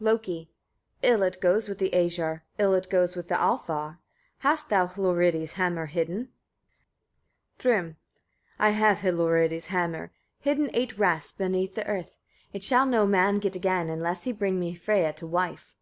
[0.00, 0.50] Loki.
[1.02, 1.08] 8.
[1.12, 3.98] "Ill it goes with the Æsir, Ill it goes with the Alfar.
[4.40, 6.30] Hast thou Hlorridi's hammer hidden?"
[7.56, 7.96] Thrym.
[8.58, 8.68] 9.
[8.68, 12.18] "I have Hlorridi's hammer hidden eight rasts beneath the earth;
[12.52, 15.74] it shall no man get again, unless he bring me Freyia to wife."